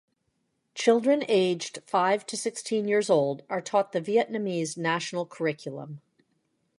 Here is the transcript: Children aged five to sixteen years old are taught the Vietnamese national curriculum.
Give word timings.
Children 0.73 1.23
aged 1.27 1.83
five 1.85 2.25
to 2.25 2.35
sixteen 2.35 2.87
years 2.87 3.07
old 3.07 3.43
are 3.51 3.61
taught 3.61 3.91
the 3.91 4.01
Vietnamese 4.01 4.75
national 4.75 5.27
curriculum. 5.27 6.01